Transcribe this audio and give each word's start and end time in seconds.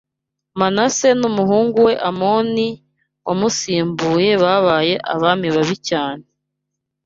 Manase 0.59 1.09
n’umuhungu 1.19 1.77
we 1.87 1.93
Amoni 2.09 2.67
wamusimbuye 3.27 4.29
babaye 4.43 4.93
abami 5.13 5.47
babi 5.55 5.77
cyane 5.89 6.23